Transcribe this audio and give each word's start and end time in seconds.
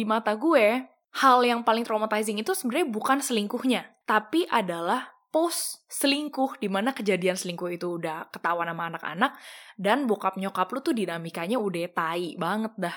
di 0.00 0.08
mata 0.08 0.32
gue 0.32 0.88
hal 1.20 1.38
yang 1.44 1.60
paling 1.60 1.84
traumatizing 1.84 2.40
itu 2.40 2.56
sebenarnya 2.56 2.88
bukan 2.88 3.20
selingkuhnya 3.20 3.84
tapi 4.08 4.48
adalah 4.48 5.12
post 5.28 5.84
selingkuh 5.92 6.56
di 6.56 6.72
mana 6.72 6.96
kejadian 6.96 7.36
selingkuh 7.36 7.68
itu 7.68 8.00
udah 8.00 8.32
ketahuan 8.32 8.72
sama 8.72 8.88
anak-anak 8.96 9.36
dan 9.76 10.08
bokap 10.08 10.40
nyokap 10.40 10.72
lu 10.72 10.80
tuh 10.80 10.96
dinamikanya 10.96 11.60
udah 11.60 11.84
tai 11.92 12.32
banget 12.40 12.72
dah. 12.80 12.96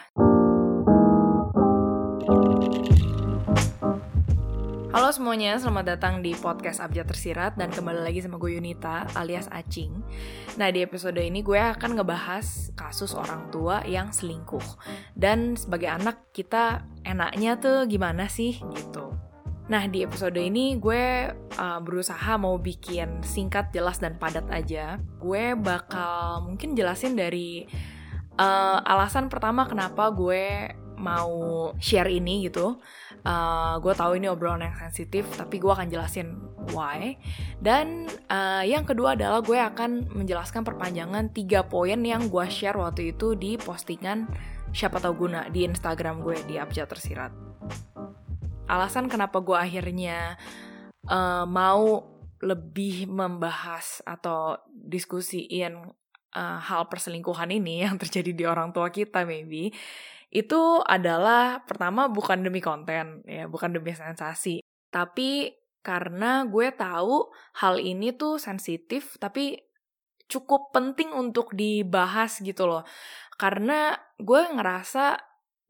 Halo 4.94 5.10
semuanya, 5.10 5.58
selamat 5.58 5.98
datang 5.98 6.22
di 6.22 6.38
podcast 6.38 6.78
Abjad 6.78 7.10
Tersirat 7.10 7.58
dan 7.58 7.74
kembali 7.74 8.06
lagi 8.06 8.22
sama 8.22 8.38
gue 8.38 8.62
Yunita 8.62 9.10
alias 9.18 9.50
Acing. 9.50 9.90
Nah 10.62 10.70
di 10.70 10.86
episode 10.86 11.18
ini 11.18 11.42
gue 11.42 11.58
akan 11.58 11.98
ngebahas 11.98 12.70
kasus 12.78 13.18
orang 13.18 13.50
tua 13.50 13.82
yang 13.90 14.14
selingkuh 14.14 14.62
dan 15.18 15.58
sebagai 15.58 15.90
anak 15.90 16.30
kita 16.30 16.86
enaknya 17.10 17.58
tuh 17.58 17.90
gimana 17.90 18.30
sih 18.30 18.62
gitu. 18.62 19.18
Nah 19.66 19.90
di 19.90 20.06
episode 20.06 20.38
ini 20.38 20.78
gue 20.78 21.34
uh, 21.34 21.80
berusaha 21.82 22.38
mau 22.38 22.62
bikin 22.62 23.26
singkat, 23.26 23.74
jelas 23.74 23.98
dan 23.98 24.22
padat 24.22 24.46
aja. 24.54 25.02
Gue 25.18 25.58
bakal 25.58 26.46
mungkin 26.46 26.78
jelasin 26.78 27.18
dari 27.18 27.66
uh, 28.38 28.78
alasan 28.86 29.26
pertama 29.26 29.66
kenapa 29.66 30.14
gue 30.14 30.70
mau 31.02 31.74
share 31.82 32.14
ini 32.14 32.46
gitu 32.46 32.78
uh, 33.24 33.80
gue 33.80 33.94
tahu 33.96 34.20
ini 34.20 34.28
obrolan 34.30 34.68
yang 34.70 34.78
sensitif 34.78 35.28
tapi 35.36 35.60
gue 35.60 35.72
akan 35.72 35.88
jelasin 35.90 36.40
why. 36.72 37.16
Dan 37.60 38.08
uh, 38.32 38.64
yang 38.64 38.88
kedua 38.88 39.16
adalah 39.16 39.44
gue 39.44 39.58
akan 39.58 40.16
menjelaskan 40.16 40.64
perpanjangan 40.64 41.32
tiga 41.32 41.66
poin 41.68 42.00
yang 42.04 42.28
gue 42.28 42.46
share 42.48 42.78
waktu 42.78 43.16
itu 43.16 43.36
di 43.36 43.60
postingan 43.60 44.28
siapa 44.74 44.98
tahu 44.98 45.28
guna 45.28 45.48
di 45.54 45.68
Instagram 45.68 46.24
gue 46.26 46.38
di 46.48 46.56
Abjad 46.58 46.90
Tersirat. 46.90 47.32
Alasan 48.68 49.12
kenapa 49.12 49.44
gue 49.44 49.56
akhirnya 49.56 50.40
uh, 51.08 51.46
mau 51.46 52.10
lebih 52.44 53.08
membahas 53.08 54.04
atau 54.04 54.60
diskusiin 54.68 56.03
uh, 56.36 56.60
hal 56.60 56.90
perselingkuhan 56.90 57.50
ini 57.54 57.82
yang 57.86 57.98
terjadi 57.98 58.32
di 58.34 58.44
orang 58.44 58.74
tua 58.76 58.90
kita 58.90 59.24
maybe 59.24 59.72
itu 60.34 60.62
adalah 60.82 61.62
pertama 61.62 62.10
bukan 62.10 62.42
demi 62.42 62.58
konten 62.58 63.22
ya 63.30 63.46
bukan 63.46 63.78
demi 63.78 63.94
sensasi 63.94 64.66
tapi 64.90 65.54
karena 65.84 66.48
gue 66.48 66.72
tahu 66.74 67.30
hal 67.60 67.76
ini 67.78 68.16
tuh 68.16 68.40
sensitif 68.40 69.20
tapi 69.20 69.60
cukup 70.32 70.72
penting 70.72 71.12
untuk 71.12 71.52
dibahas 71.52 72.40
gitu 72.40 72.66
loh. 72.66 72.88
Karena 73.36 73.92
gue 74.16 74.42
ngerasa 74.48 75.20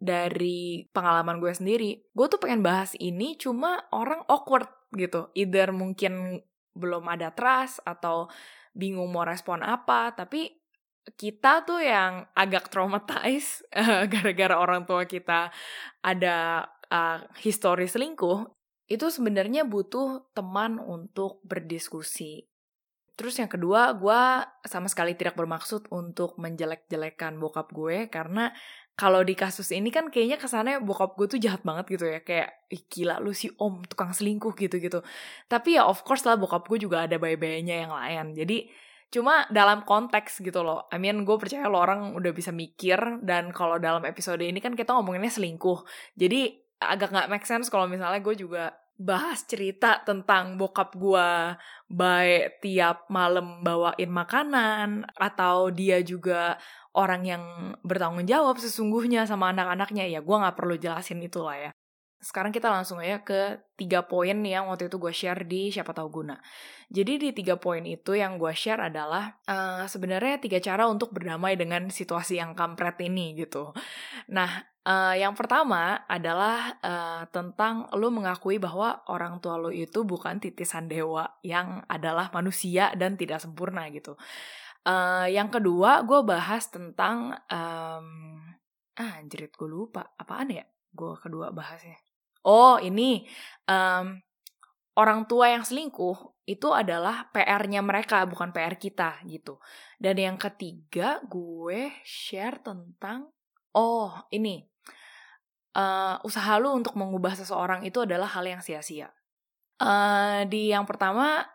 dari 0.03 0.83
pengalaman 0.91 1.39
gue 1.39 1.55
sendiri 1.55 2.11
gue 2.11 2.27
tuh 2.27 2.35
pengen 2.35 2.59
bahas 2.59 2.91
ini 2.99 3.39
cuma 3.39 3.87
orang 3.95 4.19
awkward 4.27 4.67
gitu 4.91 5.31
either 5.31 5.71
mungkin 5.71 6.43
belum 6.73 7.05
ada 7.09 7.29
trust 7.33 7.81
atau 7.85 8.27
bingung 8.73 9.09
mau 9.13 9.25
respon 9.25 9.61
apa 9.61 10.13
tapi 10.17 10.49
kita 11.03 11.67
tuh 11.67 11.83
yang 11.83 12.25
agak 12.33 12.71
traumatized 12.71 13.67
gara-gara 14.13 14.55
orang 14.55 14.87
tua 14.87 15.03
kita 15.03 15.51
ada 15.99 16.67
uh, 16.93 17.19
histori 17.41 17.89
selingkuh, 17.89 18.45
itu 18.87 19.09
sebenarnya 19.09 19.65
butuh 19.65 20.29
teman 20.37 20.77
untuk 20.77 21.41
berdiskusi. 21.41 22.45
Terus 23.13 23.37
yang 23.37 23.49
kedua, 23.49 23.93
gue 23.93 24.21
sama 24.65 24.89
sekali 24.89 25.13
tidak 25.13 25.37
bermaksud 25.37 25.85
untuk 25.93 26.33
menjelek-jelekan 26.41 27.37
bokap 27.37 27.69
gue 27.69 28.09
karena 28.09 28.49
kalau 28.93 29.25
di 29.25 29.33
kasus 29.33 29.73
ini 29.73 29.89
kan 29.89 30.13
kayaknya 30.13 30.37
kesannya 30.37 30.77
bokap 30.85 31.17
gue 31.17 31.25
tuh 31.25 31.39
jahat 31.41 31.65
banget 31.65 31.97
gitu 31.97 32.05
ya 32.05 32.19
kayak 32.21 32.49
Ih, 32.69 32.85
gila 32.89 33.17
lu 33.21 33.33
si 33.33 33.49
om 33.57 33.81
tukang 33.85 34.13
selingkuh 34.13 34.53
gitu 34.53 34.77
gitu. 34.77 34.99
Tapi 35.49 35.77
ya 35.77 35.85
of 35.89 36.05
course 36.05 36.25
lah 36.25 36.37
bokap 36.37 36.65
gue 36.69 36.77
juga 36.81 37.05
ada 37.05 37.17
bayi-bayinya 37.17 37.75
yang 37.85 37.91
lain. 37.93 38.25
Jadi 38.37 38.57
Cuma 39.13 39.45
dalam 39.53 39.85
konteks 39.85 40.41
gitu 40.41 40.65
loh. 40.65 40.89
I 40.89 40.97
mean, 40.97 41.21
gue 41.21 41.37
percaya 41.37 41.69
lo 41.69 41.77
orang 41.77 42.17
udah 42.17 42.33
bisa 42.33 42.49
mikir. 42.49 42.97
Dan 43.21 43.53
kalau 43.53 43.77
dalam 43.77 44.01
episode 44.09 44.41
ini 44.41 44.57
kan 44.57 44.73
kita 44.73 44.89
ngomonginnya 44.89 45.29
selingkuh. 45.29 45.85
Jadi 46.17 46.49
agak 46.81 47.13
gak 47.13 47.29
make 47.29 47.45
sense 47.45 47.69
kalau 47.69 47.85
misalnya 47.85 48.17
gue 48.25 48.33
juga 48.33 48.73
bahas 49.03 49.43
cerita 49.43 49.99
tentang 50.07 50.55
bokap 50.55 50.95
gue 50.95 51.29
baik 51.91 52.63
tiap 52.63 53.11
malam 53.11 53.59
bawain 53.61 54.09
makanan. 54.09 55.03
Atau 55.19 55.69
dia 55.75 55.99
juga 56.01 56.55
orang 56.95 57.21
yang 57.27 57.43
bertanggung 57.83 58.25
jawab 58.25 58.55
sesungguhnya 58.63 59.27
sama 59.27 59.51
anak-anaknya. 59.51 60.07
Ya 60.07 60.19
gue 60.23 60.35
gak 60.43 60.55
perlu 60.55 60.75
jelasin 60.79 61.19
itu 61.19 61.43
lah 61.43 61.57
ya 61.69 61.71
sekarang 62.23 62.55
kita 62.55 62.71
langsung 62.71 63.03
aja 63.03 63.19
ke 63.19 63.59
tiga 63.75 64.07
poin 64.07 64.39
yang 64.47 64.71
waktu 64.71 64.87
itu 64.87 64.95
gue 64.95 65.11
share 65.11 65.43
di 65.43 65.67
siapa 65.75 65.91
tahu 65.91 66.23
guna. 66.23 66.39
Jadi 66.87 67.19
di 67.19 67.29
tiga 67.35 67.59
poin 67.59 67.83
itu 67.83 68.15
yang 68.15 68.39
gue 68.39 68.55
share 68.55 68.87
adalah 68.87 69.43
uh, 69.43 69.83
sebenarnya 69.83 70.39
tiga 70.39 70.63
cara 70.63 70.87
untuk 70.87 71.11
berdamai 71.11 71.59
dengan 71.59 71.91
situasi 71.91 72.39
yang 72.39 72.55
kampret 72.55 72.95
ini 73.03 73.35
gitu. 73.35 73.75
Nah, 74.31 74.63
uh, 74.87 75.11
yang 75.19 75.35
pertama 75.35 76.07
adalah 76.07 76.79
uh, 76.79 77.27
tentang 77.27 77.91
lo 77.91 78.07
mengakui 78.07 78.55
bahwa 78.55 79.03
orang 79.11 79.43
tua 79.43 79.59
lo 79.59 79.67
itu 79.75 80.07
bukan 80.07 80.39
titisan 80.39 80.87
dewa 80.87 81.27
yang 81.43 81.83
adalah 81.91 82.31
manusia 82.31 82.95
dan 82.95 83.19
tidak 83.19 83.43
sempurna 83.43 83.91
gitu. 83.91 84.15
Uh, 84.87 85.27
yang 85.27 85.51
kedua, 85.51 86.07
gue 86.07 86.23
bahas 86.23 86.71
tentang 86.71 87.35
um, 87.51 88.07
ah 88.93 89.17
anjrit 89.17 89.49
gue 89.49 89.65
lupa 89.65 90.13
apaan 90.21 90.53
ya 90.53 90.65
gue 90.93 91.13
kedua 91.17 91.49
bahasnya 91.49 91.97
oh 92.47 92.79
ini 92.79 93.25
um, 93.67 94.19
orang 94.99 95.25
tua 95.25 95.51
yang 95.51 95.65
selingkuh 95.65 96.33
itu 96.43 96.75
adalah 96.75 97.31
PR-nya 97.31 97.79
mereka 97.79 98.27
bukan 98.27 98.51
PR 98.51 98.75
kita 98.75 99.23
gitu. 99.23 99.63
Dan 99.95 100.19
yang 100.19 100.35
ketiga 100.35 101.23
gue 101.23 101.91
share 102.03 102.59
tentang 102.59 103.31
oh 103.73 104.11
ini 104.29 104.59
uh, 105.77 106.19
usaha 106.27 106.59
lu 106.59 106.75
untuk 106.75 106.99
mengubah 106.99 107.33
seseorang 107.39 107.87
itu 107.87 108.03
adalah 108.03 108.27
hal 108.27 108.43
yang 108.43 108.59
sia-sia. 108.59 109.09
Uh, 109.79 110.45
di 110.47 110.69
yang 110.71 110.85
pertama 110.85 111.47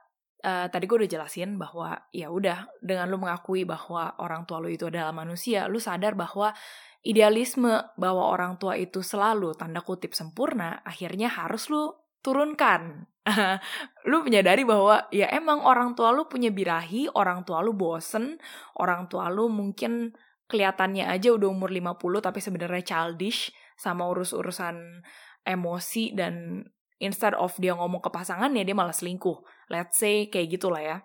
uh, 0.45 0.67
tadi 0.71 0.85
gue 0.87 1.05
udah 1.05 1.11
jelasin 1.11 1.59
bahwa 1.59 1.97
ya 2.15 2.31
udah 2.31 2.69
dengan 2.79 3.11
lu 3.11 3.19
mengakui 3.19 3.67
bahwa 3.67 4.19
orang 4.23 4.47
tua 4.47 4.63
lu 4.63 4.71
itu 4.71 4.87
adalah 4.87 5.11
manusia, 5.11 5.67
lu 5.67 5.83
sadar 5.83 6.15
bahwa 6.15 6.55
idealisme 7.03 7.95
bahwa 7.95 8.31
orang 8.31 8.59
tua 8.59 8.75
itu 8.75 9.01
selalu 9.03 9.55
tanda 9.55 9.83
kutip 9.83 10.13
sempurna 10.15 10.83
akhirnya 10.83 11.31
harus 11.31 11.71
lu 11.71 11.95
turunkan. 12.23 13.07
lu 14.11 14.25
menyadari 14.25 14.65
bahwa 14.65 15.05
ya 15.13 15.29
emang 15.31 15.61
orang 15.61 15.93
tua 15.93 16.11
lu 16.17 16.27
punya 16.27 16.49
birahi, 16.49 17.13
orang 17.13 17.45
tua 17.45 17.61
lu 17.61 17.77
bosen, 17.77 18.41
orang 18.81 19.07
tua 19.07 19.29
lu 19.29 19.53
mungkin 19.53 20.17
kelihatannya 20.49 21.05
aja 21.05 21.29
udah 21.37 21.49
umur 21.53 21.69
50 21.69 22.25
tapi 22.25 22.41
sebenarnya 22.41 22.83
childish 22.83 23.53
sama 23.77 24.09
urus-urusan 24.09 25.05
emosi 25.45 26.17
dan 26.17 26.65
instead 26.99 27.35
of 27.35 27.55
dia 27.59 27.75
ngomong 27.75 28.03
ke 28.03 28.11
pasangan 28.11 28.51
ya 28.55 28.63
dia 28.63 28.77
malah 28.77 28.95
selingkuh. 28.95 29.43
Let's 29.71 29.99
say 29.99 30.31
kayak 30.31 30.59
gitulah 30.59 30.83
ya. 30.83 30.99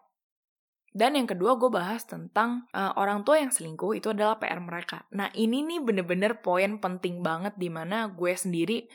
Dan 0.94 1.18
yang 1.18 1.26
kedua 1.26 1.58
gue 1.58 1.74
bahas 1.74 2.06
tentang 2.06 2.70
uh, 2.70 2.94
orang 3.02 3.26
tua 3.26 3.42
yang 3.42 3.50
selingkuh 3.50 3.98
itu 3.98 4.14
adalah 4.14 4.38
PR 4.38 4.62
mereka. 4.62 5.10
Nah 5.18 5.34
ini 5.34 5.66
nih 5.66 5.82
bener-bener 5.82 6.38
poin 6.38 6.78
penting 6.78 7.26
banget 7.26 7.58
di 7.58 7.74
mana 7.74 8.14
gue 8.14 8.30
sendiri 8.38 8.86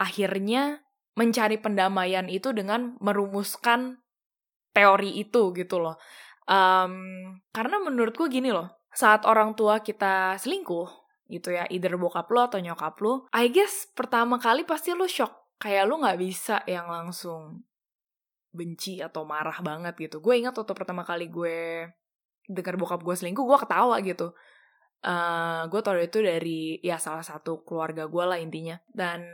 akhirnya 0.00 0.80
mencari 1.16 1.60
pendamaian 1.60 2.28
itu 2.32 2.56
dengan 2.56 2.96
merumuskan 3.04 4.00
teori 4.72 5.20
itu 5.20 5.52
gitu 5.52 5.76
loh. 5.80 5.96
Um, 6.48 7.36
karena 7.52 7.80
menurut 7.84 8.16
gue 8.16 8.28
gini 8.28 8.52
loh, 8.52 8.88
saat 8.92 9.28
orang 9.28 9.52
tua 9.56 9.80
kita 9.84 10.40
selingkuh 10.40 10.88
gitu 11.28 11.52
ya, 11.52 11.68
either 11.68 11.96
bokap 12.00 12.28
lo 12.32 12.48
atau 12.48 12.60
nyokap 12.60 12.96
lo, 13.04 13.28
I 13.36 13.52
guess 13.52 13.88
pertama 13.92 14.40
kali 14.40 14.64
pasti 14.64 14.96
lo 14.96 15.04
shock. 15.04 15.45
Kayak 15.56 15.84
lo 15.88 16.00
gak 16.02 16.20
bisa 16.20 16.60
yang 16.68 16.88
langsung 16.88 17.64
benci 18.52 19.00
atau 19.04 19.24
marah 19.28 19.56
banget 19.60 19.96
gitu. 19.96 20.20
Gue 20.24 20.40
ingat 20.40 20.56
waktu 20.56 20.72
pertama 20.72 21.04
kali 21.04 21.28
gue 21.28 21.88
dengar 22.48 22.78
bokap 22.80 23.04
gue 23.04 23.14
selingkuh, 23.16 23.44
gue 23.44 23.58
ketawa 23.60 23.96
gitu. 24.00 24.32
Uh, 25.04 25.68
gue 25.68 25.80
tau 25.84 25.94
itu 26.00 26.18
dari 26.24 26.80
ya 26.80 26.96
salah 26.96 27.22
satu 27.22 27.64
keluarga 27.64 28.08
gue 28.08 28.24
lah 28.24 28.38
intinya. 28.40 28.80
Dan 28.88 29.24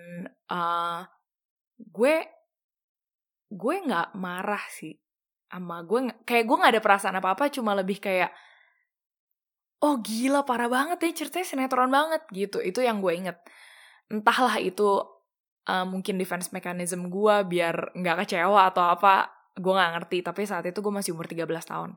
uh, 0.51 1.07
gue 1.79 2.15
gue 3.53 3.75
nggak 3.85 4.17
marah 4.17 4.65
sih 4.73 4.97
sama 5.53 5.85
gue 5.85 6.09
kayak 6.25 6.49
gue 6.49 6.57
nggak 6.57 6.73
ada 6.73 6.83
perasaan 6.83 7.21
apa 7.21 7.37
apa 7.37 7.53
cuma 7.53 7.77
lebih 7.77 8.01
kayak 8.01 8.33
oh 9.85 10.01
gila 10.01 10.49
parah 10.49 10.73
banget 10.73 11.05
ya 11.05 11.11
ceritanya 11.21 11.45
sinetron 11.45 11.93
banget 11.93 12.25
gitu 12.33 12.65
itu 12.65 12.81
yang 12.81 13.05
gue 13.05 13.13
inget 13.13 13.37
entahlah 14.09 14.57
itu 14.57 15.05
uh, 15.69 15.87
mungkin 15.87 16.17
defense 16.17 16.51
mechanism 16.51 17.13
gue 17.13 17.35
biar 17.47 17.95
nggak 17.95 18.27
kecewa 18.27 18.73
atau 18.73 18.89
apa 18.89 19.31
gue 19.53 19.73
nggak 19.73 19.93
ngerti 20.01 20.19
tapi 20.25 20.43
saat 20.49 20.65
itu 20.65 20.81
gue 20.81 20.93
masih 20.93 21.13
umur 21.13 21.29
13 21.29 21.45
tahun 21.47 21.91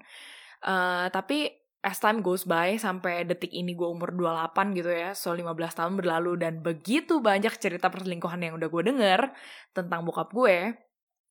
uh, 0.68 1.08
tapi 1.10 1.66
as 1.86 2.02
time 2.02 2.26
goes 2.26 2.50
by 2.50 2.82
sampai 2.82 3.30
detik 3.30 3.54
ini 3.54 3.78
gue 3.78 3.86
umur 3.86 4.10
28 4.10 4.74
gitu 4.74 4.90
ya, 4.90 5.14
so 5.14 5.38
15 5.38 5.54
tahun 5.54 5.94
berlalu 6.02 6.42
dan 6.42 6.66
begitu 6.66 7.22
banyak 7.22 7.54
cerita 7.62 7.94
perselingkuhan 7.94 8.42
yang 8.42 8.58
udah 8.58 8.74
gue 8.74 8.84
denger 8.90 9.30
tentang 9.70 10.02
bokap 10.02 10.34
gue, 10.34 10.74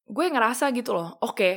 gue 0.06 0.24
ngerasa 0.30 0.70
gitu 0.70 0.94
loh, 0.94 1.18
oke, 1.18 1.34
okay, 1.34 1.54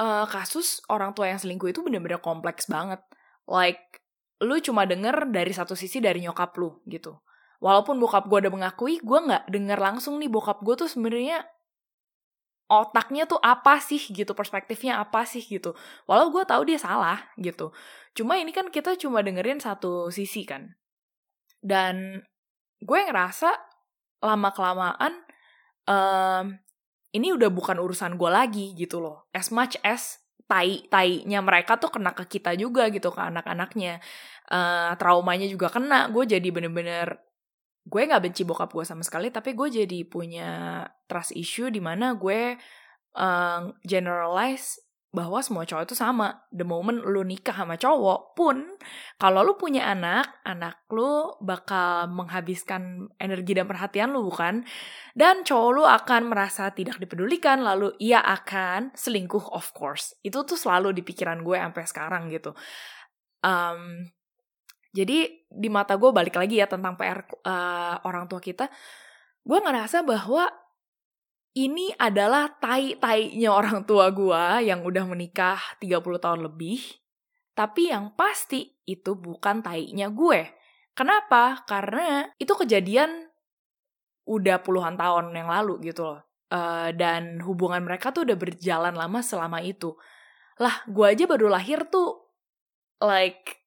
uh, 0.00 0.24
kasus 0.24 0.80
orang 0.90 1.12
tua 1.12 1.30
yang 1.30 1.36
selingkuh 1.36 1.68
itu 1.68 1.84
bener-bener 1.84 2.18
kompleks 2.18 2.64
banget. 2.64 3.04
Like, 3.44 4.00
lu 4.42 4.58
cuma 4.64 4.88
denger 4.88 5.28
dari 5.28 5.52
satu 5.52 5.76
sisi 5.76 6.00
dari 6.00 6.24
nyokap 6.24 6.56
lu 6.56 6.80
gitu. 6.88 7.20
Walaupun 7.64 7.96
bokap 7.96 8.28
gue 8.28 8.44
udah 8.44 8.52
mengakui, 8.52 9.00
gue 9.00 9.18
nggak 9.24 9.48
denger 9.48 9.78
langsung 9.80 10.20
nih 10.20 10.28
bokap 10.28 10.60
gue 10.60 10.84
tuh 10.84 10.84
sebenarnya 10.84 11.48
otaknya 12.68 13.24
tuh 13.24 13.40
apa 13.40 13.80
sih 13.80 14.00
gitu 14.00 14.36
perspektifnya 14.36 15.00
apa 15.00 15.24
sih 15.24 15.40
gitu. 15.40 15.72
Walau 16.04 16.28
gue 16.28 16.44
tahu 16.44 16.68
dia 16.68 16.76
salah 16.76 17.24
gitu. 17.40 17.72
Cuma 18.12 18.36
ini 18.36 18.52
kan 18.52 18.68
kita 18.68 19.00
cuma 19.00 19.24
dengerin 19.24 19.64
satu 19.64 20.12
sisi 20.12 20.44
kan. 20.44 20.76
Dan 21.64 22.20
gue 22.84 22.98
ngerasa 23.00 23.48
lama 24.20 24.52
kelamaan 24.52 25.24
um, 25.88 26.46
ini 27.16 27.32
udah 27.32 27.48
bukan 27.48 27.80
urusan 27.80 28.20
gue 28.20 28.28
lagi 28.28 28.76
gitu 28.76 29.00
loh. 29.00 29.24
As 29.32 29.48
much 29.48 29.80
as 29.80 30.20
tai 30.44 30.84
tainya 30.92 31.40
mereka 31.40 31.80
tuh 31.80 31.88
kena 31.88 32.12
ke 32.12 32.28
kita 32.28 32.52
juga 32.60 32.92
gitu 32.92 33.08
ke 33.08 33.20
anak-anaknya. 33.24 34.04
Uh, 34.52 34.92
traumanya 35.00 35.48
juga 35.48 35.72
kena. 35.72 36.12
Gue 36.12 36.28
jadi 36.28 36.44
bener-bener 36.52 37.24
gue 37.84 38.00
nggak 38.08 38.22
benci 38.24 38.42
bokap 38.48 38.72
gue 38.72 38.84
sama 38.84 39.04
sekali 39.04 39.28
tapi 39.28 39.52
gue 39.52 39.68
jadi 39.84 39.98
punya 40.08 40.82
trust 41.04 41.36
issue 41.36 41.68
di 41.68 41.84
mana 41.84 42.16
gue 42.16 42.56
uh, 43.16 43.60
generalize 43.84 44.84
bahwa 45.14 45.38
semua 45.38 45.62
cowok 45.62 45.86
itu 45.86 45.94
sama. 45.94 46.42
The 46.50 46.66
moment 46.66 47.06
lu 47.06 47.22
nikah 47.22 47.54
sama 47.54 47.78
cowok 47.78 48.34
pun, 48.34 48.66
kalau 49.14 49.46
lu 49.46 49.54
punya 49.54 49.86
anak, 49.94 50.42
anak 50.42 50.82
lu 50.90 51.38
bakal 51.38 52.10
menghabiskan 52.10 53.06
energi 53.22 53.54
dan 53.54 53.70
perhatian 53.70 54.10
lu 54.10 54.26
bukan? 54.26 54.66
Dan 55.14 55.46
cowok 55.46 55.70
lu 55.70 55.86
akan 55.86 56.34
merasa 56.34 56.74
tidak 56.74 56.98
dipedulikan, 56.98 57.62
lalu 57.62 57.94
ia 58.02 58.18
akan 58.26 58.90
selingkuh 58.98 59.54
of 59.54 59.70
course. 59.70 60.18
Itu 60.26 60.42
tuh 60.42 60.58
selalu 60.58 60.90
di 60.90 61.06
pikiran 61.06 61.46
gue 61.46 61.62
sampai 61.62 61.84
sekarang 61.86 62.22
gitu. 62.34 62.50
Um, 63.46 64.10
jadi 64.94 65.26
di 65.50 65.68
mata 65.68 65.98
gue 65.98 66.14
balik 66.14 66.38
lagi 66.38 66.62
ya 66.62 66.70
tentang 66.70 66.94
PR 66.94 67.26
uh, 67.26 67.26
eh, 67.42 67.94
orang 68.06 68.30
tua 68.30 68.38
kita, 68.38 68.70
gue 69.42 69.58
ngerasa 69.58 70.06
bahwa 70.06 70.46
ini 71.54 71.90
adalah 71.98 72.50
tai-tainya 72.62 73.50
orang 73.50 73.82
tua 73.82 74.14
gue 74.14 74.70
yang 74.70 74.86
udah 74.86 75.02
menikah 75.06 75.58
30 75.82 75.98
tahun 76.22 76.40
lebih. 76.46 76.78
Tapi 77.54 77.90
yang 77.90 78.14
pasti 78.14 78.70
itu 78.86 79.14
bukan 79.18 79.62
tainya 79.62 80.10
gue. 80.10 80.50
Kenapa? 80.94 81.62
Karena 81.66 82.30
itu 82.38 82.54
kejadian 82.54 83.30
udah 84.26 84.62
puluhan 84.62 84.94
tahun 84.94 85.34
yang 85.34 85.50
lalu 85.50 85.90
gitu 85.90 86.06
loh. 86.06 86.22
Uh, 86.54 86.94
dan 86.94 87.42
hubungan 87.42 87.82
mereka 87.82 88.14
tuh 88.14 88.26
udah 88.26 88.38
berjalan 88.38 88.94
lama 88.94 89.22
selama 89.22 89.58
itu. 89.58 89.94
Lah, 90.62 90.86
gue 90.86 91.06
aja 91.06 91.26
baru 91.26 91.50
lahir 91.50 91.86
tuh 91.90 92.30
like 93.02 93.63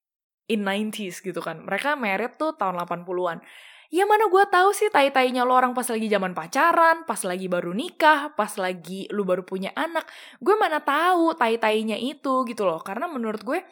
in 0.47 0.63
90s 0.63 1.19
gitu 1.23 1.39
kan. 1.43 1.63
Mereka 1.63 1.95
merit 1.99 2.39
tuh 2.39 2.55
tahun 2.55 2.79
80-an. 2.83 3.39
Ya 3.87 4.03
mana 4.03 4.27
gue 4.27 4.43
tahu 4.51 4.75
sih 4.75 4.91
tai-tainya 4.91 5.47
lo 5.47 5.55
orang 5.55 5.71
pas 5.71 5.87
lagi 5.87 6.11
zaman 6.11 6.35
pacaran, 6.35 7.07
pas 7.07 7.23
lagi 7.23 7.47
baru 7.47 7.71
nikah, 7.71 8.35
pas 8.35 8.51
lagi 8.59 9.07
lu 9.15 9.23
baru 9.23 9.47
punya 9.47 9.71
anak. 9.79 10.03
Gue 10.43 10.59
mana 10.59 10.83
tahu 10.83 11.31
tai-tainya 11.39 11.95
itu 11.95 12.43
gitu 12.43 12.67
loh. 12.67 12.83
Karena 12.83 13.07
menurut 13.07 13.39
gue 13.47 13.63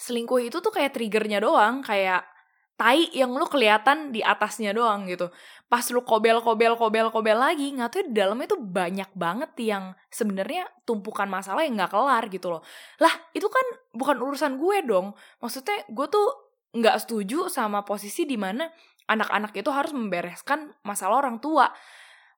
selingkuh 0.00 0.48
itu 0.48 0.64
tuh 0.64 0.72
kayak 0.72 0.96
triggernya 0.96 1.44
doang, 1.44 1.84
kayak 1.84 2.24
tai 2.78 3.10
yang 3.10 3.34
lu 3.34 3.42
kelihatan 3.50 4.14
di 4.14 4.22
atasnya 4.22 4.70
doang 4.70 5.10
gitu. 5.10 5.34
Pas 5.66 5.82
lu 5.90 6.06
kobel 6.06 6.38
kobel 6.38 6.78
kobel 6.78 7.10
kobel 7.10 7.34
lagi, 7.34 7.74
nggak 7.74 7.90
tahu 7.90 8.02
di 8.06 8.14
dalamnya 8.14 8.54
tuh 8.54 8.62
banyak 8.62 9.10
banget 9.18 9.50
yang 9.58 9.98
sebenarnya 10.14 10.70
tumpukan 10.86 11.26
masalah 11.26 11.66
yang 11.66 11.74
nggak 11.74 11.90
kelar 11.90 12.24
gitu 12.30 12.54
loh. 12.54 12.62
Lah 13.02 13.10
itu 13.34 13.50
kan 13.50 13.66
bukan 13.90 14.16
urusan 14.22 14.62
gue 14.62 14.86
dong. 14.86 15.10
Maksudnya 15.42 15.90
gue 15.90 16.06
tuh 16.06 16.26
nggak 16.78 16.96
setuju 17.02 17.50
sama 17.50 17.82
posisi 17.82 18.22
di 18.22 18.38
mana 18.38 18.70
anak-anak 19.10 19.58
itu 19.58 19.74
harus 19.74 19.90
membereskan 19.90 20.70
masalah 20.86 21.18
orang 21.26 21.42
tua. 21.42 21.74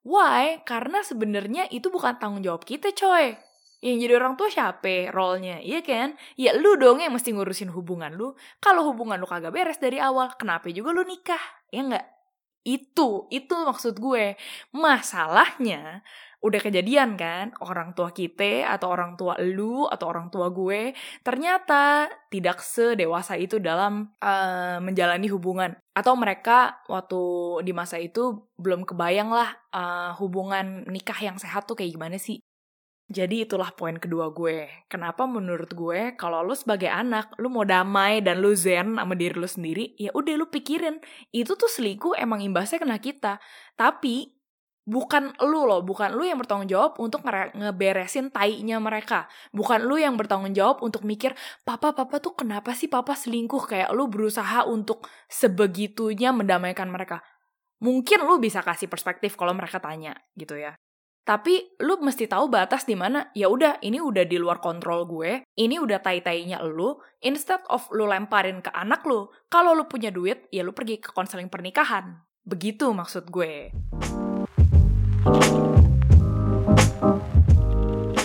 Why? 0.09 0.65
Karena 0.65 1.05
sebenarnya 1.05 1.69
itu 1.69 1.93
bukan 1.93 2.17
tanggung 2.17 2.41
jawab 2.41 2.65
kita, 2.65 2.97
coy 2.97 3.50
yang 3.81 3.97
jadi 3.97 4.21
orang 4.21 4.37
tua 4.37 4.53
siapa 4.53 5.09
role-nya, 5.09 5.65
iya 5.65 5.81
kan? 5.81 6.13
Ya 6.37 6.53
lu 6.53 6.77
dong 6.77 7.01
yang 7.01 7.17
mesti 7.17 7.33
ngurusin 7.33 7.73
hubungan 7.73 8.13
lu. 8.13 8.37
Kalau 8.61 8.85
hubungan 8.93 9.17
lu 9.17 9.25
kagak 9.25 9.57
beres 9.57 9.81
dari 9.81 9.97
awal, 9.97 10.37
kenapa 10.37 10.69
juga 10.69 10.93
lu 10.93 11.01
nikah? 11.09 11.41
Ya 11.73 11.81
enggak? 11.89 12.07
Itu, 12.61 13.25
itu 13.33 13.57
maksud 13.57 13.97
gue. 13.97 14.37
Masalahnya, 14.77 16.05
udah 16.45 16.61
kejadian 16.61 17.17
kan, 17.17 17.57
orang 17.65 17.97
tua 17.97 18.13
kita 18.13 18.69
atau 18.69 18.93
orang 18.93 19.17
tua 19.17 19.41
lu 19.41 19.89
atau 19.89 20.09
orang 20.09 20.29
tua 20.33 20.49
gue 20.53 20.97
ternyata 21.21 22.09
tidak 22.33 22.65
sedewasa 22.65 23.37
itu 23.37 23.61
dalam 23.61 24.13
uh, 24.21 24.77
menjalani 24.85 25.29
hubungan. 25.33 25.73
Atau 25.97 26.17
mereka 26.21 26.85
waktu 26.89 27.21
di 27.65 27.73
masa 27.73 27.97
itu 27.97 28.45
belum 28.61 28.85
kebayang 28.85 29.33
lah 29.33 29.57
uh, 29.73 30.13
hubungan 30.21 30.85
nikah 30.89 31.17
yang 31.21 31.37
sehat 31.41 31.65
tuh 31.65 31.77
kayak 31.77 31.97
gimana 31.97 32.21
sih. 32.21 32.41
Jadi 33.11 33.43
itulah 33.43 33.75
poin 33.75 33.99
kedua 33.99 34.31
gue. 34.31 34.71
Kenapa 34.87 35.27
menurut 35.27 35.75
gue 35.75 36.15
kalau 36.15 36.47
lu 36.47 36.55
sebagai 36.55 36.87
anak, 36.87 37.35
lu 37.43 37.51
mau 37.51 37.67
damai 37.67 38.23
dan 38.23 38.39
lu 38.39 38.55
zen 38.55 38.95
sama 38.95 39.19
diri 39.19 39.35
lu 39.35 39.51
sendiri, 39.51 39.99
ya 39.99 40.15
udah 40.15 40.39
lu 40.39 40.47
pikirin. 40.47 41.03
Itu 41.35 41.59
tuh 41.59 41.67
selingkuh 41.67 42.15
emang 42.15 42.39
imbasnya 42.39 42.79
kena 42.79 43.03
kita. 43.03 43.43
Tapi 43.75 44.31
bukan 44.87 45.35
lu 45.43 45.67
loh, 45.67 45.83
bukan 45.83 46.15
lu 46.15 46.23
yang 46.23 46.39
bertanggung 46.39 46.71
jawab 46.71 47.03
untuk 47.03 47.27
ngeberesin 47.27 48.31
tainya 48.31 48.79
mereka. 48.79 49.27
Bukan 49.51 49.91
lu 49.91 49.99
yang 49.99 50.15
bertanggung 50.15 50.55
jawab 50.55 50.79
untuk 50.87 51.03
mikir, 51.03 51.35
papa 51.67 51.91
papa 51.91 52.23
tuh 52.23 52.39
kenapa 52.39 52.79
sih 52.79 52.87
papa 52.87 53.19
selingkuh 53.19 53.67
kayak 53.67 53.91
lu 53.91 54.07
berusaha 54.07 54.71
untuk 54.71 55.11
sebegitunya 55.27 56.31
mendamaikan 56.31 56.87
mereka. 56.87 57.27
Mungkin 57.83 58.23
lu 58.23 58.39
bisa 58.39 58.63
kasih 58.63 58.87
perspektif 58.87 59.35
kalau 59.35 59.51
mereka 59.51 59.83
tanya 59.83 60.15
gitu 60.39 60.55
ya. 60.55 60.79
Tapi 61.31 61.79
lu 61.79 62.03
mesti 62.03 62.27
tahu 62.27 62.51
batas 62.51 62.83
di 62.83 62.99
mana. 62.99 63.31
Ya 63.39 63.47
udah, 63.47 63.79
ini 63.87 64.03
udah 64.03 64.27
di 64.27 64.35
luar 64.35 64.59
kontrol 64.59 65.07
gue. 65.07 65.47
Ini 65.47 65.79
udah 65.79 66.03
tai-tainya 66.03 66.59
lu. 66.67 66.99
Instead 67.23 67.63
of 67.71 67.87
lu 67.95 68.11
lemparin 68.11 68.59
ke 68.59 68.75
anak 68.75 69.07
lu, 69.07 69.31
kalau 69.47 69.79
lu 69.79 69.87
punya 69.87 70.11
duit, 70.11 70.51
ya 70.51 70.67
lu 70.67 70.75
pergi 70.75 70.99
ke 70.99 71.15
konseling 71.15 71.47
pernikahan. 71.47 72.19
Begitu 72.43 72.91
maksud 72.91 73.31
gue. 73.31 73.71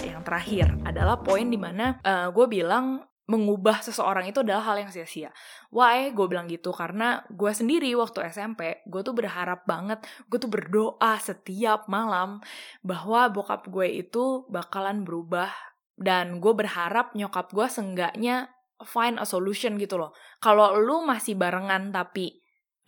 Yang 0.02 0.22
terakhir 0.26 0.74
adalah 0.82 1.22
poin 1.22 1.46
di 1.46 1.62
mana 1.62 2.02
uh, 2.02 2.34
gue 2.34 2.46
bilang 2.50 3.06
mengubah 3.26 3.82
seseorang 3.82 4.30
itu 4.30 4.46
adalah 4.46 4.62
hal 4.70 4.86
yang 4.86 4.92
sia-sia. 4.94 5.34
Why? 5.74 6.14
Gue 6.14 6.30
bilang 6.30 6.46
gitu 6.46 6.70
karena 6.70 7.26
gue 7.34 7.50
sendiri 7.50 7.90
waktu 7.98 8.30
SMP, 8.30 8.86
gue 8.86 9.02
tuh 9.02 9.18
berharap 9.18 9.66
banget, 9.66 10.06
gue 10.30 10.38
tuh 10.38 10.50
berdoa 10.50 11.18
setiap 11.18 11.90
malam 11.90 12.38
bahwa 12.86 13.26
bokap 13.34 13.66
gue 13.66 14.06
itu 14.06 14.46
bakalan 14.50 15.02
berubah 15.02 15.50
dan 15.98 16.38
gue 16.38 16.54
berharap 16.54 17.18
nyokap 17.18 17.50
gue 17.50 17.66
senggaknya 17.66 18.54
find 18.86 19.18
a 19.18 19.26
solution 19.26 19.82
gitu 19.82 19.98
loh. 19.98 20.14
Kalau 20.38 20.78
lu 20.78 21.02
masih 21.02 21.34
barengan 21.34 21.90
tapi 21.90 22.38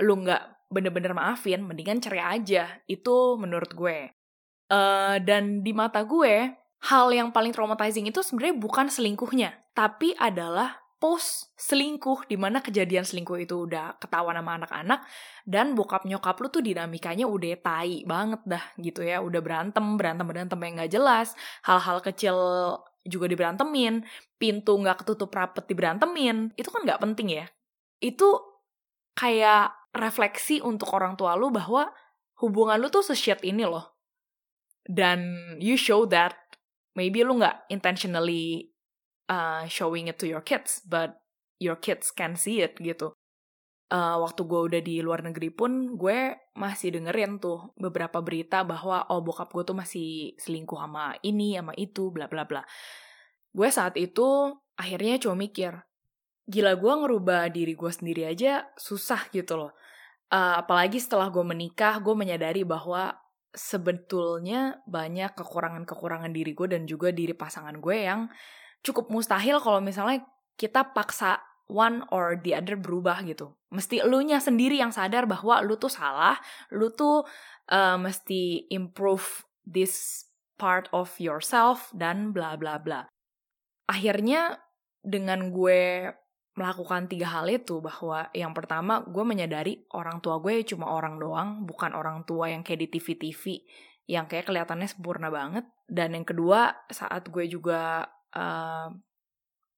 lu 0.05 0.21
nggak 0.21 0.69
bener-bener 0.69 1.15
maafin, 1.15 1.63
mendingan 1.63 2.03
cerai 2.03 2.37
aja. 2.37 2.83
Itu 2.85 3.39
menurut 3.39 3.71
gue. 3.73 4.13
Uh, 4.67 5.17
dan 5.23 5.63
di 5.63 5.71
mata 5.71 6.03
gue, 6.03 6.51
hal 6.85 7.09
yang 7.09 7.33
paling 7.33 7.49
traumatizing 7.49 8.05
itu 8.05 8.21
sebenarnya 8.21 8.55
bukan 8.57 8.87
selingkuhnya, 8.91 9.55
tapi 9.73 10.13
adalah 10.17 10.87
post 10.97 11.53
selingkuh 11.61 12.25
di 12.25 12.41
mana 12.41 12.57
kejadian 12.57 13.05
selingkuh 13.05 13.37
itu 13.37 13.69
udah 13.69 14.01
ketahuan 14.01 14.33
sama 14.33 14.57
anak-anak 14.57 15.05
dan 15.45 15.77
bokap 15.77 16.09
nyokap 16.09 16.41
lu 16.41 16.49
tuh 16.49 16.65
dinamikanya 16.65 17.29
udah 17.29 17.53
tai 17.61 18.01
banget 18.01 18.41
dah 18.49 18.65
gitu 18.81 19.05
ya. 19.05 19.21
Udah 19.21 19.41
berantem 19.41 19.85
berantem 19.93 20.25
berantem 20.25 20.57
yang 20.57 20.73
nggak 20.81 20.91
jelas 20.91 21.37
hal-hal 21.69 22.01
kecil 22.01 22.37
juga 23.05 23.29
diberantemin 23.29 24.03
pintu 24.41 24.73
nggak 24.73 25.05
ketutup 25.05 25.29
rapet 25.31 25.69
diberantemin 25.69 26.51
itu 26.57 26.69
kan 26.73 26.81
nggak 26.81 27.01
penting 27.01 27.45
ya. 27.45 27.45
Itu 28.01 28.41
kayak 29.13 29.93
refleksi 29.93 30.65
untuk 30.65 30.93
orang 30.97 31.13
tua 31.13 31.37
lu 31.37 31.53
bahwa 31.53 31.93
hubungan 32.41 32.77
lu 32.81 32.89
tuh 32.89 33.05
seshit 33.05 33.41
ini 33.45 33.69
loh. 33.69 33.93
Dan 34.87 35.53
you 35.61 35.77
show 35.77 36.09
that 36.09 36.46
maybe 36.97 37.21
lu 37.21 37.37
nggak 37.37 37.69
intentionally 37.69 38.73
uh, 39.29 39.69
showing 39.69 40.09
it 40.09 40.17
to 40.17 40.25
your 40.25 40.41
kids, 40.41 40.81
but 40.81 41.21
your 41.61 41.77
kids 41.77 42.09
can 42.09 42.33
see 42.33 42.65
it 42.65 42.73
gitu. 42.81 43.13
Uh, 43.87 44.19
waktu 44.19 44.43
gue 44.43 44.61
udah 44.67 44.81
di 44.83 44.99
luar 44.99 45.23
negeri 45.23 45.47
pun 45.47 45.95
gue 45.95 46.35
masih 46.59 46.99
dengerin 46.99 47.39
tuh 47.39 47.71
beberapa 47.79 48.19
berita 48.19 48.67
bahwa 48.67 49.07
oh 49.07 49.23
bokap 49.23 49.47
gue 49.55 49.63
tuh 49.63 49.77
masih 49.79 50.35
selingkuh 50.35 50.75
sama 50.75 51.15
ini 51.23 51.55
sama 51.55 51.71
itu 51.79 52.11
bla 52.11 52.27
bla 52.27 52.43
bla. 52.43 52.67
gue 53.57 53.69
saat 53.71 53.95
itu 53.95 54.53
akhirnya 54.75 55.17
cuma 55.23 55.39
mikir, 55.39 55.71
gila 56.45 56.75
gue 56.75 56.93
ngerubah 56.93 57.47
diri 57.49 57.73
gue 57.73 57.91
sendiri 57.91 58.27
aja 58.27 58.67
susah 58.75 59.31
gitu 59.31 59.55
loh. 59.55 59.71
Uh, 60.27 60.59
apalagi 60.59 60.99
setelah 60.99 61.31
gue 61.31 61.41
menikah, 61.41 62.03
gue 62.03 62.11
menyadari 62.11 62.67
bahwa 62.67 63.15
sebetulnya 63.53 64.83
banyak 64.85 65.33
kekurangan-kekurangan 65.33 66.31
diri 66.31 66.51
gue 66.51 66.67
dan 66.67 66.83
juga 66.83 67.09
diri 67.11 67.33
pasangan 67.33 67.77
gue 67.79 67.97
yang 68.07 68.27
cukup 68.83 69.09
mustahil 69.09 69.57
kalau 69.59 69.81
misalnya 69.81 70.23
kita 70.57 70.93
paksa 70.93 71.41
one 71.67 72.03
or 72.09 72.39
the 72.39 72.55
other 72.55 72.79
berubah 72.79 73.23
gitu. 73.27 73.53
Mesti 73.71 74.03
lu 74.07 74.23
nya 74.23 74.39
sendiri 74.39 74.79
yang 74.79 74.95
sadar 74.95 75.27
bahwa 75.27 75.59
lu 75.61 75.75
tuh 75.75 75.91
salah, 75.91 76.39
lu 76.71 76.91
tuh 76.95 77.27
uh, 77.71 77.97
mesti 77.99 78.71
improve 78.71 79.43
this 79.67 80.25
part 80.55 80.87
of 80.95 81.11
yourself 81.19 81.91
dan 81.91 82.31
bla 82.31 82.55
bla 82.55 82.79
bla. 82.79 83.05
Akhirnya 83.87 84.59
dengan 85.03 85.51
gue 85.51 86.11
melakukan 86.57 87.05
tiga 87.05 87.29
hal 87.29 87.45
itu 87.47 87.77
bahwa 87.79 88.33
yang 88.33 88.51
pertama 88.51 89.05
gue 89.05 89.21
menyadari 89.21 89.85
orang 89.93 90.17
tua 90.25 90.41
gue 90.41 90.65
cuma 90.65 90.89
orang 90.89 91.21
doang 91.21 91.63
bukan 91.69 91.93
orang 91.93 92.25
tua 92.25 92.49
yang 92.49 92.65
kayak 92.65 92.81
di 92.81 92.87
TV-TV 92.97 93.43
yang 94.07 94.25
kayak 94.25 94.47
kelihatannya 94.47 94.87
sempurna 94.87 95.27
banget. 95.27 95.67
Dan 95.85 96.15
yang 96.15 96.25
kedua 96.25 96.73
saat 96.87 97.27
gue 97.27 97.45
juga 97.47 98.07
uh, 98.33 98.89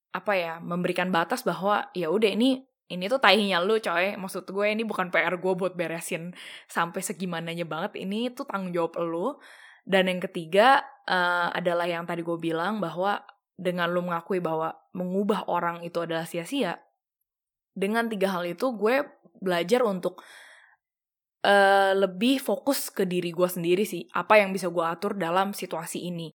apa 0.09 0.33
ya 0.33 0.57
memberikan 0.61 1.13
batas 1.13 1.45
bahwa 1.45 1.89
ya 1.93 2.09
udah 2.09 2.33
ini 2.33 2.65
ini 2.89 3.05
tuh 3.09 3.21
tahinya 3.21 3.61
lu 3.61 3.81
coy. 3.81 4.17
Maksud 4.17 4.49
gue 4.49 4.65
ini 4.69 4.85
bukan 4.85 5.09
PR 5.13 5.37
gue 5.37 5.53
buat 5.53 5.73
beresin 5.73 6.33
sampai 6.69 7.01
segimananya 7.01 7.65
banget. 7.65 7.97
Ini 7.97 8.33
tuh 8.33 8.45
tanggung 8.45 8.73
jawab 8.73 8.97
lu. 9.01 9.37
Dan 9.89 10.05
yang 10.05 10.21
ketiga 10.21 10.85
uh, 11.09 11.49
adalah 11.49 11.89
yang 11.89 12.05
tadi 12.05 12.21
gue 12.21 12.37
bilang 12.37 12.77
bahwa 12.77 13.25
dengan 13.59 13.91
lu 13.91 14.07
mengakui 14.07 14.39
bahwa 14.39 14.71
mengubah 14.95 15.51
orang 15.51 15.83
itu 15.83 15.99
adalah 15.99 16.23
sia-sia, 16.23 16.79
dengan 17.75 18.07
tiga 18.07 18.31
hal 18.31 18.47
itu 18.47 18.71
gue 18.75 19.03
belajar 19.39 19.83
untuk 19.83 20.23
uh, 21.43 21.91
lebih 21.95 22.39
fokus 22.39 22.87
ke 22.91 23.03
diri 23.03 23.35
gue 23.35 23.47
sendiri 23.47 23.83
sih. 23.83 24.07
Apa 24.15 24.39
yang 24.39 24.55
bisa 24.55 24.71
gue 24.71 24.83
atur 24.83 25.19
dalam 25.19 25.51
situasi 25.51 26.07
ini. 26.07 26.31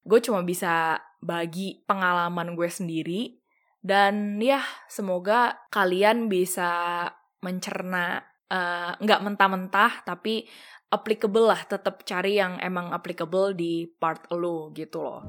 Gue 0.00 0.20
cuma 0.24 0.40
bisa 0.40 1.00
bagi 1.20 1.84
pengalaman 1.88 2.52
gue 2.56 2.68
sendiri. 2.68 3.40
Dan 3.80 4.36
ya, 4.36 4.60
semoga 4.92 5.56
kalian 5.72 6.28
bisa 6.28 7.08
mencerna 7.40 8.20
uh, 8.52 8.92
nggak 9.00 9.20
mentah-mentah, 9.24 10.04
tapi 10.04 10.44
applicable 10.92 11.48
lah. 11.48 11.64
Tetap 11.64 12.04
cari 12.04 12.36
yang 12.36 12.60
emang 12.60 12.92
applicable 12.92 13.56
di 13.56 13.88
part 13.88 14.28
lo 14.36 14.68
gitu 14.76 15.00
loh 15.00 15.24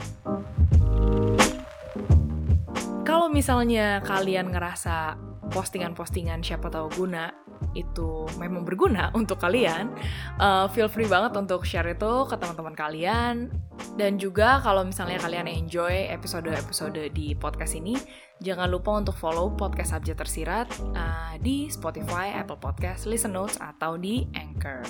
kalau 3.02 3.28
misalnya 3.34 4.00
kalian 4.06 4.54
ngerasa 4.54 5.18
postingan-postingan 5.52 6.46
siapa 6.46 6.72
tahu 6.72 6.88
guna 6.96 7.34
itu 7.74 8.28
memang 8.40 8.64
berguna 8.68 9.10
untuk 9.20 9.40
kalian, 9.42 9.92
uh, 10.40 10.68
feel 10.72 10.92
free 10.92 11.08
banget 11.08 11.36
untuk 11.38 11.64
share 11.66 11.88
itu 11.92 12.26
ke 12.28 12.36
teman-teman 12.38 12.76
kalian. 12.76 13.50
Dan 13.98 14.22
juga 14.22 14.62
kalau 14.62 14.86
misalnya 14.86 15.18
kalian 15.18 15.50
enjoy 15.50 16.08
episode-episode 16.14 17.12
di 17.12 17.34
podcast 17.34 17.74
ini, 17.74 17.98
jangan 18.40 18.70
lupa 18.70 18.94
untuk 18.94 19.18
follow 19.18 19.50
podcast 19.52 19.98
Abjad 19.98 20.22
Tersirat 20.22 20.68
uh, 20.94 21.34
di 21.42 21.68
Spotify, 21.68 22.32
Apple 22.38 22.62
Podcast, 22.62 23.10
Listen 23.10 23.34
Notes, 23.34 23.58
atau 23.58 23.98
di 23.98 24.30
Anchor. 24.38 24.86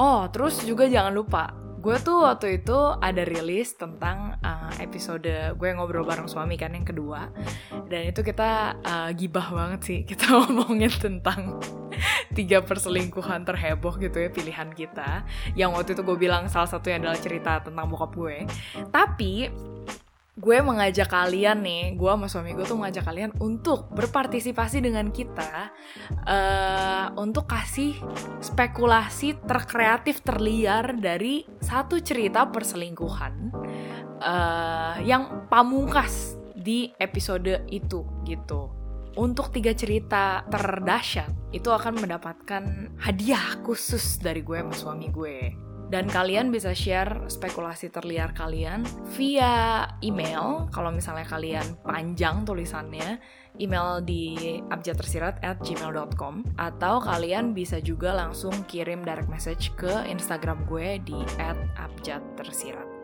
Oh, 0.00 0.28
terus 0.32 0.64
juga 0.64 0.88
jangan 0.88 1.12
lupa 1.12 1.65
gue 1.76 1.96
tuh 2.02 2.24
waktu 2.24 2.62
itu 2.62 2.78
ada 2.98 3.22
rilis 3.22 3.76
tentang 3.76 4.34
uh, 4.40 4.72
episode 4.82 5.28
gue 5.56 5.68
ngobrol 5.76 6.02
bareng 6.02 6.26
suami 6.26 6.56
kan 6.58 6.72
yang 6.74 6.86
kedua. 6.86 7.30
Dan 7.86 8.10
itu 8.10 8.24
kita 8.24 8.80
uh, 8.82 9.10
gibah 9.12 9.48
banget 9.52 9.80
sih. 9.84 9.98
Kita 10.10 10.32
ngomongin 10.32 10.90
tentang 10.90 11.60
tiga 12.38 12.64
perselingkuhan 12.64 13.44
terheboh 13.46 13.94
gitu 14.00 14.16
ya 14.18 14.28
pilihan 14.32 14.72
kita. 14.72 15.22
Yang 15.54 15.70
waktu 15.76 15.90
itu 15.94 16.02
gue 16.02 16.16
bilang 16.18 16.48
salah 16.50 16.68
satunya 16.68 16.98
adalah 16.98 17.18
cerita 17.20 17.62
tentang 17.62 17.86
bokap 17.88 18.12
gue. 18.16 18.36
Tapi 18.90 19.32
gue 20.36 20.58
mengajak 20.60 21.08
kalian 21.08 21.64
nih, 21.64 21.96
gue 21.96 22.10
sama 22.12 22.28
suami 22.28 22.52
gue 22.52 22.68
tuh 22.68 22.76
mengajak 22.76 23.08
kalian 23.08 23.32
untuk 23.40 23.88
berpartisipasi 23.88 24.84
dengan 24.84 25.08
kita 25.08 25.72
uh, 26.28 27.16
untuk 27.16 27.48
kasih 27.48 27.96
spekulasi 28.44 29.40
terkreatif 29.48 30.20
terliar 30.20 30.92
dari 31.00 31.48
satu 31.64 32.04
cerita 32.04 32.52
perselingkuhan 32.52 33.48
uh, 34.20 35.00
yang 35.00 35.48
pamungkas 35.48 36.36
di 36.52 36.92
episode 37.00 37.64
itu 37.72 38.04
gitu. 38.28 38.68
Untuk 39.16 39.48
tiga 39.48 39.72
cerita 39.72 40.44
terdahsyat 40.52 41.56
itu 41.56 41.72
akan 41.72 42.04
mendapatkan 42.04 42.92
hadiah 43.00 43.56
khusus 43.64 44.20
dari 44.20 44.44
gue 44.44 44.60
sama 44.60 44.76
suami 44.76 45.08
gue. 45.08 45.65
Dan 45.86 46.10
kalian 46.10 46.50
bisa 46.50 46.74
share 46.74 47.30
spekulasi 47.30 47.94
terliar 47.94 48.34
kalian 48.34 48.82
via 49.14 49.86
email. 50.02 50.66
Kalau 50.74 50.90
misalnya 50.90 51.22
kalian 51.22 51.78
panjang 51.86 52.42
tulisannya, 52.42 53.22
email 53.62 54.02
di 54.02 54.58
abjadtersirat 54.66 55.40
at 55.46 55.62
gmail.com 55.62 56.42
atau 56.58 56.94
kalian 56.98 57.54
bisa 57.54 57.78
juga 57.78 58.12
langsung 58.12 58.52
kirim 58.66 59.06
direct 59.06 59.30
message 59.30 59.70
ke 59.78 60.04
Instagram 60.10 60.66
gue 60.66 60.98
di 61.06 61.18
at 61.38 61.56
abjadtersirat. 61.78 62.95